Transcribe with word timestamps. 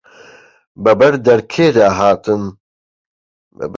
بە 0.83 0.91
بەر 0.99 1.13
دەرکێ 1.27 1.67
دا 1.77 1.87
هاتم 1.99 2.43